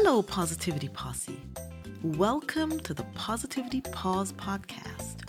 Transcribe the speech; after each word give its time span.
Hello, 0.00 0.22
Positivity 0.22 0.86
Posse. 0.90 1.42
Welcome 2.04 2.78
to 2.80 2.94
the 2.94 3.02
Positivity 3.16 3.80
Pause 3.80 4.32
podcast. 4.34 5.28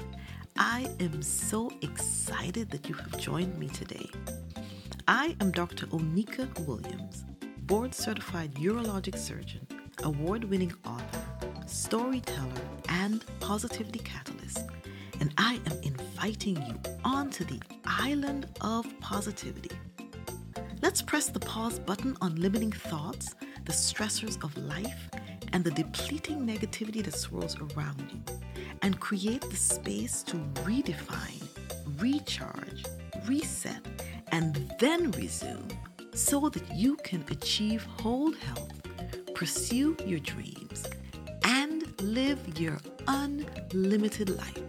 I 0.60 0.88
am 1.00 1.24
so 1.24 1.72
excited 1.82 2.70
that 2.70 2.88
you 2.88 2.94
have 2.94 3.18
joined 3.18 3.58
me 3.58 3.68
today. 3.70 4.08
I 5.08 5.36
am 5.42 5.50
Dr. 5.50 5.88
Oneeka 5.88 6.68
Williams, 6.68 7.26
board 7.62 7.96
certified 7.96 8.54
urologic 8.58 9.18
surgeon, 9.18 9.66
award 10.04 10.44
winning 10.44 10.76
author, 10.86 11.26
storyteller, 11.66 12.62
and 12.90 13.26
positivity 13.40 13.98
catalyst, 13.98 14.68
and 15.20 15.34
I 15.40 15.60
am 15.66 15.82
inviting 15.82 16.58
you 16.58 16.80
onto 17.04 17.44
the 17.44 17.60
island 17.86 18.46
of 18.62 18.86
positivity. 19.00 19.76
Let's 20.84 21.02
press 21.02 21.28
the 21.28 21.40
pause 21.40 21.80
button 21.80 22.16
on 22.22 22.36
limiting 22.36 22.72
thoughts 22.72 23.34
the 23.70 23.76
stressors 23.76 24.44
of 24.44 24.58
life 24.58 25.12
and 25.54 25.64
the 25.64 25.70
depleting 25.70 26.40
negativity 26.40 27.04
that 27.04 27.14
swirls 27.14 27.56
around 27.60 28.04
you, 28.12 28.20
and 28.82 29.00
create 29.00 29.42
the 29.42 29.56
space 29.56 30.24
to 30.24 30.38
redefine, 30.66 31.44
recharge, 32.00 32.84
reset, 33.28 33.86
and 34.32 34.74
then 34.80 35.12
resume 35.12 35.68
so 36.16 36.50
that 36.50 36.64
you 36.76 36.96
can 37.04 37.24
achieve 37.30 37.84
whole 37.84 38.32
health, 38.32 38.74
pursue 39.36 39.96
your 40.04 40.20
dreams, 40.22 40.88
and 41.44 41.94
live 42.02 42.40
your 42.60 42.80
unlimited 43.08 44.32
life. 44.36 44.64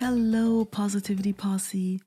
Hello, 0.00 0.64
Positivity 0.64 1.32
Posse. 1.32 2.00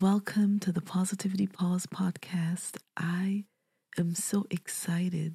Welcome 0.00 0.60
to 0.60 0.70
the 0.70 0.80
Positivity 0.80 1.48
Pause 1.48 1.86
podcast. 1.86 2.76
I 2.96 3.46
am 3.98 4.14
so 4.14 4.46
excited 4.48 5.34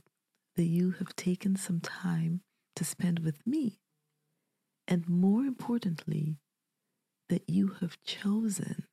that 0.56 0.64
you 0.64 0.92
have 1.00 1.18
taken 1.18 1.58
some 1.58 1.82
time 1.82 2.40
to 2.78 2.86
spend 2.86 3.20
with 3.20 3.46
me. 3.46 3.82
And 4.88 5.10
more 5.10 5.42
importantly, 5.42 6.38
that 7.28 7.50
you 7.50 7.76
have 7.82 8.02
chosen 8.06 8.86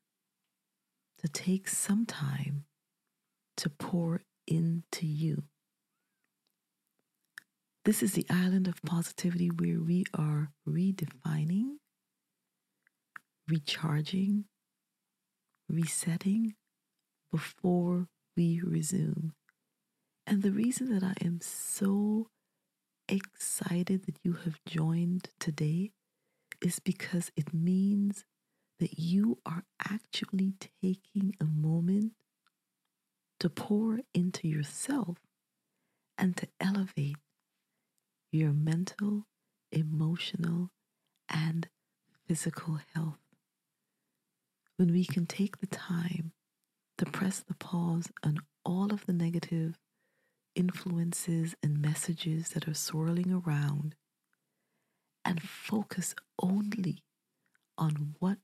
to 1.18 1.28
take 1.28 1.68
some 1.68 2.04
time 2.04 2.64
to 3.58 3.70
pour 3.70 4.22
into 4.48 5.06
you. 5.06 5.44
This 7.84 8.02
is 8.02 8.14
the 8.14 8.26
island 8.28 8.66
of 8.66 8.82
positivity 8.82 9.52
where 9.52 9.78
we 9.78 10.04
are 10.14 10.50
redefining, 10.68 11.76
recharging, 13.48 14.46
resetting 15.70 16.54
before 17.32 18.08
we 18.36 18.60
resume. 18.64 19.32
And 20.26 20.42
the 20.42 20.52
reason 20.52 20.92
that 20.94 21.02
I 21.02 21.14
am 21.24 21.40
so 21.40 22.28
excited 23.08 24.06
that 24.06 24.18
you 24.22 24.34
have 24.44 24.60
joined 24.66 25.30
today 25.38 25.90
is 26.60 26.78
because 26.78 27.30
it 27.36 27.52
means 27.52 28.24
that 28.78 28.98
you 28.98 29.38
are 29.44 29.64
actually 29.88 30.54
taking 30.82 31.34
a 31.40 31.44
moment 31.44 32.12
to 33.40 33.48
pour 33.48 34.00
into 34.14 34.48
yourself 34.48 35.18
and 36.18 36.36
to 36.36 36.46
elevate 36.60 37.16
your 38.32 38.52
mental, 38.52 39.26
emotional, 39.72 40.70
and 41.28 41.68
physical 42.26 42.78
health 42.94 43.19
when 44.80 44.92
we 44.94 45.04
can 45.04 45.26
take 45.26 45.58
the 45.58 45.66
time 45.66 46.32
to 46.96 47.04
press 47.04 47.40
the 47.40 47.52
pause 47.52 48.08
on 48.24 48.38
all 48.64 48.90
of 48.94 49.04
the 49.04 49.12
negative 49.12 49.78
influences 50.54 51.54
and 51.62 51.82
messages 51.82 52.48
that 52.48 52.66
are 52.66 52.72
swirling 52.72 53.30
around 53.30 53.94
and 55.22 55.42
focus 55.42 56.14
only 56.42 57.04
on 57.76 58.14
what 58.20 58.38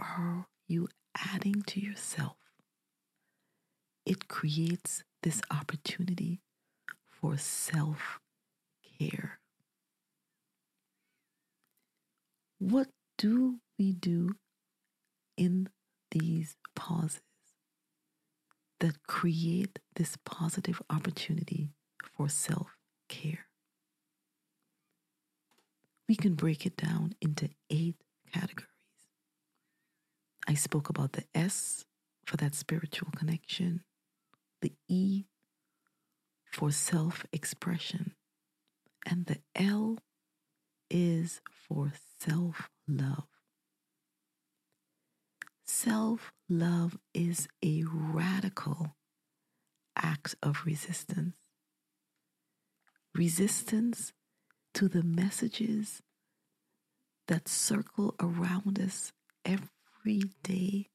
are 0.00 0.48
you 0.66 0.88
adding 1.16 1.62
to 1.62 1.78
yourself 1.78 2.38
it 4.04 4.26
creates 4.26 5.04
this 5.22 5.40
opportunity 5.50 6.40
for 7.08 7.36
self 7.36 8.18
care. 8.98 9.38
What 12.58 12.88
do 13.18 13.60
we 13.78 13.92
do 13.92 14.34
in 15.38 15.68
these 16.10 16.56
pauses 16.74 17.22
that 18.80 19.06
create 19.06 19.78
this 19.96 20.16
positive 20.24 20.82
opportunity 20.90 21.70
for 22.16 22.28
self 22.28 22.76
care. 23.08 23.46
We 26.08 26.16
can 26.16 26.34
break 26.34 26.66
it 26.66 26.76
down 26.76 27.14
into 27.20 27.50
eight 27.70 27.96
categories. 28.32 28.68
I 30.46 30.54
spoke 30.54 30.88
about 30.88 31.12
the 31.12 31.24
S 31.34 31.84
for 32.26 32.36
that 32.38 32.54
spiritual 32.54 33.10
connection, 33.16 33.82
the 34.62 34.72
E 34.88 35.24
for 36.50 36.70
self 36.70 37.24
expression, 37.32 38.14
and 39.06 39.26
the 39.26 39.38
L 39.54 39.98
is 40.90 41.40
for 41.68 41.92
self 42.20 42.70
love. 42.88 43.37
Self 45.70 46.32
love 46.48 46.96
is 47.12 47.46
a 47.62 47.84
radical 47.86 48.96
act 49.94 50.34
of 50.42 50.64
resistance. 50.64 51.34
Resistance 53.14 54.14
to 54.72 54.88
the 54.88 55.02
messages 55.02 56.00
that 57.26 57.48
circle 57.48 58.14
around 58.18 58.80
us 58.80 59.12
every 59.44 60.22
day 60.42 60.88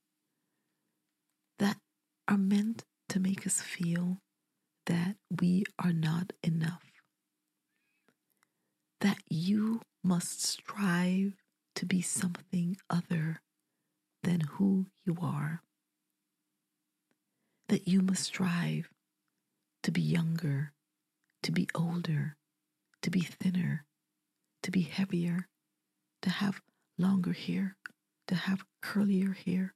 that 1.59 1.78
are 2.28 2.38
meant 2.38 2.84
to 3.09 3.19
make 3.19 3.45
us 3.45 3.61
feel 3.61 4.17
that 4.88 5.17
we 5.40 5.66
are 5.78 5.94
not 5.94 6.34
enough, 6.41 6.84
that 9.01 9.19
you 9.29 9.81
must 10.03 10.41
strive 10.41 11.35
to 11.75 11.85
be 11.85 12.01
something 12.01 12.75
other 12.90 13.40
than 14.23 14.41
who 14.41 14.88
you 15.06 15.17
are. 15.22 15.61
That 17.69 17.88
you 17.88 18.01
must 18.01 18.23
strive 18.23 18.89
to 19.84 19.91
be 19.91 20.01
younger, 20.01 20.73
to 21.44 21.51
be 21.51 21.67
older, 21.75 22.35
to 23.01 23.09
be 23.09 23.22
thinner, 23.22 23.85
to 24.63 24.72
be 24.72 24.81
heavier, 24.81 25.47
to 26.22 26.29
have 26.29 26.61
longer 26.97 27.34
hair, 27.34 27.75
to 28.28 28.35
have 28.35 28.63
curlier 28.81 29.35
hair, 29.35 29.73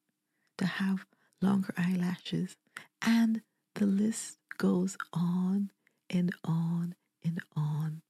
to 0.58 0.66
have 0.66 1.06
longer 1.42 1.74
eyelashes, 1.78 2.56
and 3.02 3.42
the 3.76 3.86
list 3.86 4.38
goes 4.58 4.98
on 5.14 5.72
and 6.10 6.34
on 6.44 6.96
and 7.24 7.40
on. 7.56 8.02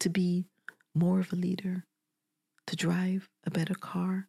To 0.00 0.08
be 0.08 0.46
more 0.94 1.20
of 1.20 1.32
a 1.32 1.36
leader, 1.36 1.84
to 2.66 2.76
drive 2.76 3.28
a 3.44 3.50
better 3.50 3.74
car, 3.74 4.28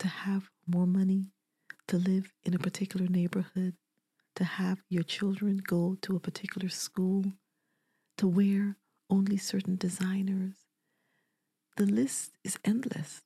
to 0.00 0.08
have 0.08 0.50
more 0.66 0.86
money, 0.86 1.26
to 1.86 1.96
live 1.96 2.32
in 2.42 2.54
a 2.54 2.58
particular 2.58 3.06
neighborhood, 3.06 3.74
to 4.34 4.44
have 4.44 4.82
your 4.88 5.02
children 5.02 5.60
go 5.64 5.96
to 6.00 6.16
a 6.16 6.20
particular 6.20 6.68
school, 6.68 7.24
to 8.16 8.26
wear 8.26 8.76
only 9.10 9.36
certain 9.36 9.76
designers. 9.76 10.54
The 11.76 11.86
list 11.86 12.32
is 12.42 12.58
endless. 12.64 13.22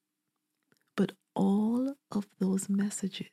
But 0.96 1.12
all 1.34 1.94
of 2.10 2.26
those 2.40 2.68
messages 2.68 3.28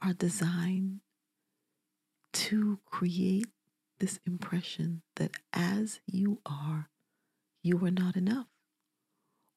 are 0.00 0.12
designed 0.12 1.00
to 2.32 2.78
create 2.86 3.48
this 3.98 4.20
impression 4.26 5.02
that 5.16 5.32
as 5.52 6.00
you 6.06 6.40
are, 6.46 6.88
you 7.62 7.82
are 7.84 7.90
not 7.90 8.16
enough, 8.16 8.46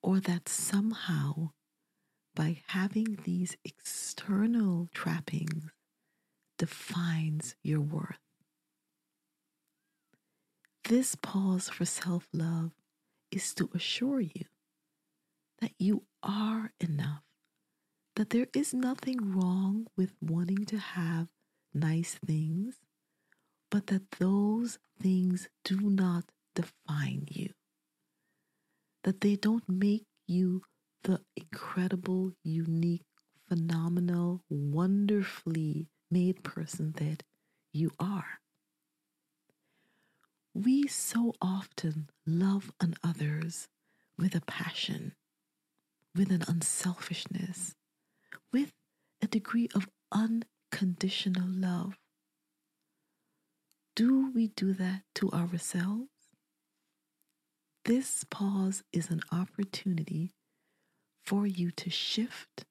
or 0.02 0.20
that 0.22 0.48
somehow 0.50 1.52
by 2.36 2.62
having 2.68 3.18
these 3.24 3.58
external 3.66 4.90
trappings 4.94 5.72
defines 6.58 7.56
your 7.64 7.82
worth. 7.82 8.20
This 10.86 11.16
pause 11.16 11.70
for 11.70 11.86
self 11.86 12.28
love 12.34 12.72
is 13.32 13.54
to 13.56 13.70
assure 13.74 14.22
you 14.22 14.46
that 15.62 15.72
you 15.78 16.04
are 16.24 16.72
enough, 16.80 17.24
that 18.16 18.30
there 18.32 18.48
is 18.54 18.74
nothing 18.74 19.34
wrong 19.34 19.88
with 19.96 20.14
wanting 20.22 20.66
to 20.66 20.78
have 20.78 21.28
nice 21.74 22.18
things, 22.26 22.80
but 23.70 23.88
that 23.88 24.10
those 24.12 24.80
things 25.00 25.48
do 25.64 25.80
not 25.80 26.26
define 26.56 27.28
you, 27.30 27.50
that 29.04 29.22
they 29.22 29.36
don't 29.36 29.68
make 29.68 30.06
you 30.28 30.64
the 31.04 31.22
incredible, 31.36 32.34
unique, 32.44 33.06
phenomenal, 33.48 34.44
wonderfully 34.50 35.88
made 36.12 36.44
person 36.44 36.94
that 36.98 37.24
you 37.74 37.92
are. 38.00 38.40
we 40.54 40.88
so 40.88 41.34
often 41.42 42.10
love 42.26 42.72
on 42.82 42.96
others 43.04 43.68
with 44.18 44.36
a 44.36 44.42
passion, 44.42 45.14
with 46.16 46.32
an 46.32 46.44
unselfishness, 46.48 47.76
with 48.52 48.74
a 49.22 49.28
degree 49.28 49.70
of 49.76 49.88
unconditional 50.12 51.48
love. 51.48 51.98
Do 53.96 54.32
we 54.34 54.48
do 54.48 54.74
that 54.74 55.04
to 55.16 55.32
ourselves? 55.32 56.10
This 57.86 58.24
pause 58.30 58.84
is 58.94 59.10
an 59.10 59.22
opportunity 59.32 60.32
for 61.30 61.46
you 61.46 61.70
to 61.70 61.92
shift 61.92 62.66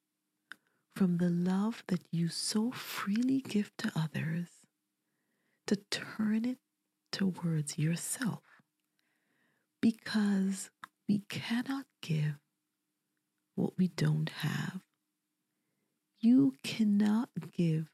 from 0.96 1.18
the 1.18 1.30
love 1.30 1.84
that 1.86 2.00
you 2.10 2.28
so 2.28 2.72
freely 2.72 3.40
give 3.40 3.70
to 3.78 3.92
others 3.94 4.48
to 5.64 5.76
turn 5.92 6.44
it 6.44 6.58
towards 7.12 7.78
yourself 7.78 8.42
because 9.80 10.70
we 11.08 11.20
cannot 11.28 11.86
give 12.02 12.40
what 13.54 13.78
we 13.78 13.86
don't 13.86 14.30
have. 14.40 14.80
You 16.18 16.54
cannot 16.64 17.28
give 17.56 17.92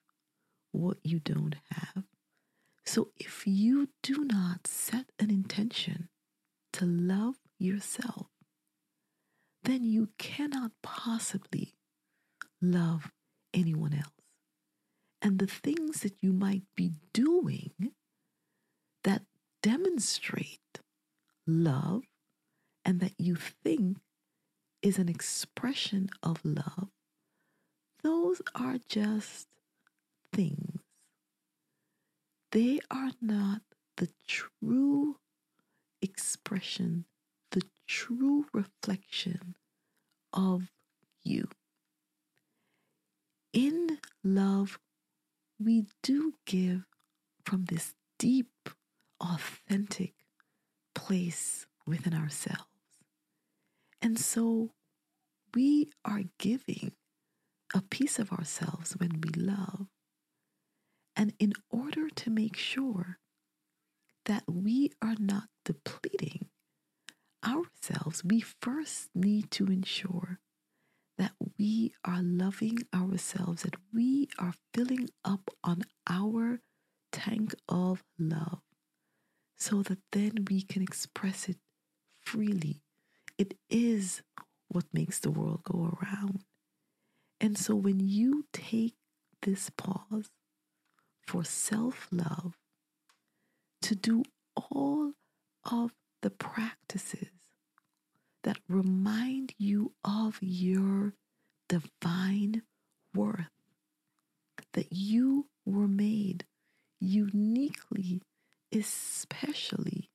what 0.72 0.96
you 1.02 1.20
don't 1.20 1.56
have. 1.72 2.04
So 2.86 3.10
if 3.18 3.46
you 3.46 3.90
do 4.02 4.24
not 4.24 4.66
set 4.66 5.12
an 5.18 5.28
intention 5.30 6.08
to 6.72 6.86
love 6.86 7.34
yourself, 7.58 8.28
then 9.64 9.82
you 9.82 10.10
cannot 10.18 10.72
possibly 10.82 11.74
love 12.60 13.10
anyone 13.52 13.94
else. 13.94 14.08
And 15.22 15.38
the 15.38 15.46
things 15.46 16.00
that 16.02 16.14
you 16.20 16.32
might 16.32 16.64
be 16.76 16.92
doing 17.12 17.92
that 19.04 19.22
demonstrate 19.62 20.80
love 21.46 22.02
and 22.84 23.00
that 23.00 23.14
you 23.18 23.36
think 23.36 23.98
is 24.82 24.98
an 24.98 25.08
expression 25.08 26.10
of 26.22 26.44
love, 26.44 26.88
those 28.02 28.42
are 28.54 28.76
just 28.86 29.48
things. 30.30 30.80
They 32.52 32.80
are 32.90 33.12
not 33.20 33.62
the 33.96 34.10
true 34.28 35.16
expression, 36.02 37.06
true 37.86 38.46
reflection 38.52 39.54
of 40.32 40.70
you. 41.22 41.48
In 43.52 43.98
love, 44.22 44.78
we 45.58 45.86
do 46.02 46.34
give 46.46 46.84
from 47.44 47.66
this 47.66 47.94
deep, 48.18 48.68
authentic 49.20 50.14
place 50.94 51.66
within 51.86 52.14
ourselves. 52.14 52.64
And 54.02 54.18
so 54.18 54.70
we 55.54 55.90
are 56.04 56.24
giving 56.38 56.92
a 57.74 57.82
piece 57.82 58.18
of 58.18 58.32
ourselves 58.32 58.92
when 58.92 59.20
we 59.20 59.30
love. 59.40 59.86
And 61.16 61.32
in 61.38 61.52
order 61.70 62.10
to 62.10 62.30
make 62.30 62.56
sure 62.56 63.18
that 64.26 64.42
we 64.48 64.90
are 65.00 65.16
not 65.18 65.44
depleting 65.64 66.48
ourselves, 67.44 68.24
we 68.24 68.40
first 68.40 69.08
need 69.14 69.50
to 69.52 69.66
ensure 69.66 70.38
that 71.18 71.32
we 71.58 71.94
are 72.04 72.22
loving 72.22 72.78
ourselves, 72.94 73.62
that 73.62 73.76
we 73.92 74.28
are 74.38 74.54
filling 74.72 75.08
up 75.24 75.50
on 75.62 75.82
our 76.08 76.60
tank 77.12 77.54
of 77.68 78.02
love 78.18 78.60
so 79.56 79.82
that 79.82 79.98
then 80.12 80.44
we 80.50 80.62
can 80.62 80.82
express 80.82 81.48
it 81.48 81.58
freely. 82.20 82.80
It 83.38 83.54
is 83.70 84.22
what 84.68 84.84
makes 84.92 85.20
the 85.20 85.30
world 85.30 85.62
go 85.64 85.96
around. 86.02 86.44
And 87.40 87.56
so 87.56 87.74
when 87.74 88.00
you 88.00 88.46
take 88.52 88.94
this 89.42 89.70
pause 89.70 90.30
for 91.26 91.44
self 91.44 92.08
love, 92.10 92.54
to 93.82 93.94
do 93.94 94.22
all 94.56 95.12
of 95.70 95.92
the 96.24 96.30
practices 96.30 97.28
that 98.44 98.56
remind 98.66 99.52
you 99.58 99.92
of 100.02 100.38
your 100.40 101.12
divine 101.68 102.62
worth, 103.14 103.50
that 104.72 104.90
you 104.90 105.48
were 105.66 105.86
made 105.86 106.46
uniquely, 106.98 108.22
especially 108.72 110.08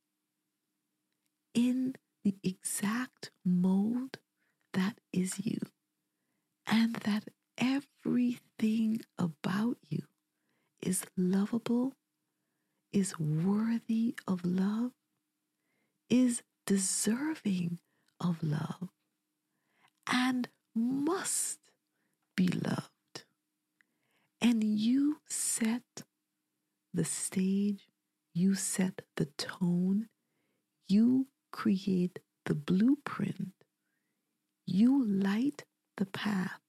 in 1.53 1.93
the 2.23 2.35
exact 2.43 3.29
mold 3.45 4.17
that 4.73 4.97
is 5.13 5.45
you, 5.45 5.59
and 6.65 6.95
that 6.95 7.25
everything 7.55 8.99
about 9.19 9.77
you 9.87 10.01
is 10.81 11.05
lovable 11.15 11.93
is 12.91 13.19
worthy 13.19 14.15
of 14.27 14.43
love, 14.43 14.91
is 16.09 16.41
deserving 16.65 17.79
of 18.19 18.43
love, 18.43 18.89
and 20.11 20.49
must 20.75 21.59
be 22.35 22.47
loved. 22.47 23.23
And 24.41 24.63
you 24.63 25.17
set 25.27 26.03
the 26.93 27.05
stage, 27.05 27.87
you 28.33 28.55
set 28.55 29.01
the 29.15 29.25
tone, 29.25 30.07
you 30.87 31.27
create 31.51 32.19
the 32.45 32.55
blueprint, 32.55 33.53
you 34.65 35.05
light 35.05 35.63
the 35.97 36.05
path 36.05 36.59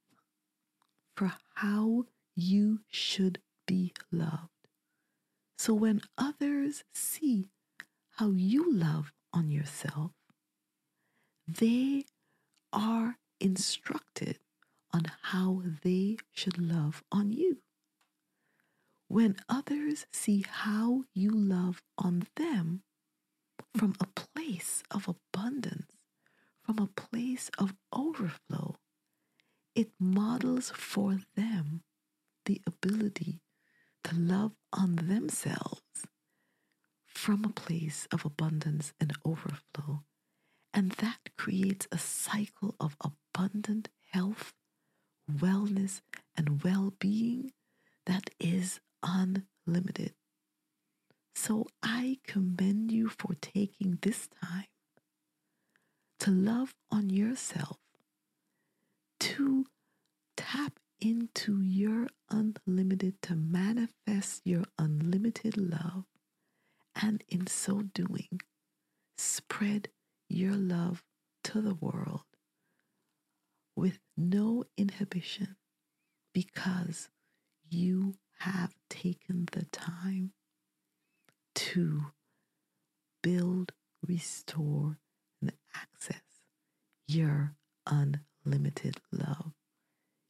for 1.17 1.33
how 1.55 2.07
you 2.35 2.81
should 2.89 3.41
be 3.67 3.93
loved. 4.11 4.49
So 5.59 5.75
when 5.75 6.01
others 6.17 6.85
see 6.95 7.51
how 8.17 8.31
you 8.31 8.73
love 8.73 9.13
on 9.33 9.51
yourself, 9.51 10.13
they 11.47 12.05
are 12.73 13.19
instructed 13.41 14.39
on 14.93 15.05
how 15.23 15.63
they 15.83 16.17
should 16.33 16.59
love 16.59 17.03
on 17.11 17.33
you. 17.33 17.59
When 19.09 19.37
others 19.49 20.07
see 20.13 20.45
how 20.49 21.05
you 21.15 21.31
love 21.31 21.83
on 21.99 22.27
them 22.37 22.83
from 23.77 23.95
a 24.01 24.07
place 24.07 24.83
of 24.91 25.09
abundance, 25.09 25.97
from 26.63 26.79
a 26.79 26.87
place 26.87 27.51
of 27.59 27.75
overflow, 27.93 28.77
it 29.75 29.91
models 29.99 30.71
for 30.75 31.19
them 31.37 31.83
the 32.45 32.61
ability 32.67 33.41
to 34.05 34.15
love 34.15 34.53
on 34.73 34.97
themselves 34.97 36.07
from 37.21 37.45
a 37.45 37.51
place 37.51 38.09
of 38.11 38.25
abundance 38.25 38.95
and 38.99 39.13
overflow. 39.27 40.03
And 40.73 40.93
that 40.93 41.19
creates 41.37 41.87
a 41.93 41.99
cycle 41.99 42.75
of 42.81 42.97
abundant 43.05 43.91
health, 44.11 44.55
wellness, 45.31 46.01
and 46.35 46.65
well 46.65 46.95
being 46.99 47.53
that 48.07 48.31
is 48.41 48.81
unlimited. 49.03 50.15
So 51.35 51.67
I 51.83 52.21
commend 52.27 52.91
you 52.91 53.11
for 53.11 53.35
taking 53.43 53.99
this 54.01 54.27
time 54.43 54.73
to 56.21 56.31
love 56.31 56.75
on 56.91 57.11
yourself, 57.11 57.77
to 59.21 59.67
tap 60.39 60.79
into 61.03 61.61
your 61.61 62.07
unlimited, 62.31 63.21
to 63.23 63.35
manifest 63.35 64.41
your 64.47 64.65
unlimited 64.79 65.59
love, 65.59 66.07
and 67.03 67.23
in 67.29 67.47
so 67.47 67.83
doing, 67.83 68.41
spread 69.17 69.89
your 70.29 70.55
love 70.55 71.03
to 71.45 71.61
the 71.61 71.75
world 71.75 72.23
with 73.77 73.99
no 74.17 74.65
inhibition 74.77 75.57
because 76.35 77.09
you 77.69 78.15
have 78.41 78.75
taken 78.89 79.47
the 79.53 79.65
time 79.67 80.33
to 81.55 82.07
build, 83.23 83.73
restore, 84.07 84.99
and 85.41 85.53
access 85.75 86.23
your 87.07 87.55
unlimited 87.87 89.01
love. 89.13 89.53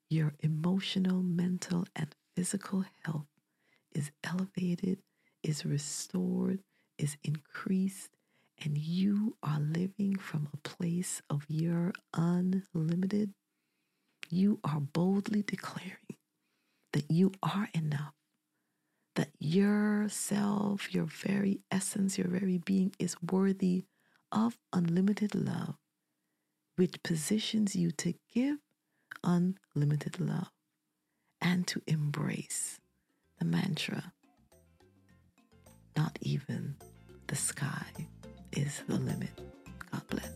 Your 0.08 0.34
emotional, 0.40 1.22
mental, 1.22 1.86
and 1.94 2.14
physical 2.34 2.84
health 3.04 3.26
is 3.92 4.10
elevated, 4.24 5.02
is 5.42 5.64
restored, 5.64 6.60
is 6.98 7.16
increased, 7.24 8.10
and 8.62 8.76
you 8.76 9.36
are 9.42 9.60
living 9.60 10.16
from 10.16 10.48
a 10.52 10.56
place 10.58 11.22
of 11.30 11.44
your 11.48 11.92
unlimited. 12.14 13.32
You 14.28 14.60
are 14.64 14.80
boldly 14.80 15.42
declaring 15.42 16.16
that 16.92 17.10
you 17.10 17.32
are 17.42 17.68
enough, 17.74 18.14
that 19.16 19.30
yourself, 19.38 20.92
your 20.94 21.04
very 21.04 21.60
essence, 21.70 22.18
your 22.18 22.28
very 22.28 22.58
being 22.58 22.92
is 22.98 23.16
worthy 23.22 23.84
of 24.32 24.58
unlimited 24.72 25.34
love, 25.34 25.76
which 26.76 27.02
positions 27.02 27.74
you 27.74 27.90
to 27.92 28.14
give 28.32 28.58
unlimited 29.24 30.20
love 30.20 30.50
and 31.40 31.66
to 31.66 31.82
embrace 31.86 32.80
the 33.38 33.44
mantra 33.44 34.12
not 35.96 36.18
even 36.22 36.74
the 37.26 37.36
sky 37.36 37.84
is 38.52 38.82
the 38.88 38.96
limit. 38.96 39.30
God 39.90 40.02
bless. 40.08 40.30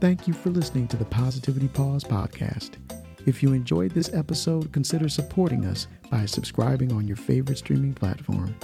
Thank 0.00 0.28
you 0.28 0.34
for 0.34 0.50
listening 0.50 0.86
to 0.88 0.96
the 0.96 1.04
Positivity 1.04 1.68
Pause 1.68 2.02
podcast. 2.04 2.70
If 3.26 3.42
you 3.42 3.52
enjoyed 3.52 3.90
this 3.90 4.14
episode, 4.14 4.72
consider 4.72 5.08
supporting 5.08 5.66
us 5.66 5.88
by 6.10 6.24
subscribing 6.24 6.92
on 6.92 7.08
your 7.08 7.16
favorite 7.16 7.58
streaming 7.58 7.94
platform. 7.94 8.54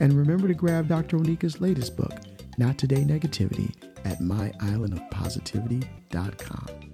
And 0.00 0.12
remember 0.12 0.48
to 0.48 0.54
grab 0.54 0.88
Dr. 0.88 1.18
Oneeka's 1.18 1.60
latest 1.60 1.96
book, 1.96 2.12
Not 2.58 2.76
Today 2.76 3.04
Negativity, 3.04 3.72
at 4.04 4.18
myislandofpositivity.com. 4.18 6.89